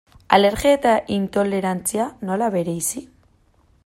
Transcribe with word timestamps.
Alergia 0.35 0.71
eta 0.77 0.93
intolerantzia, 1.17 2.07
nola 2.31 2.51
bereizi? 2.57 3.05